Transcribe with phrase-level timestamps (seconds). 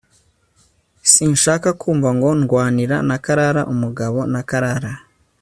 [1.11, 4.91] sinshaka kumva ngo ndwanira na Clara umugabo na Clara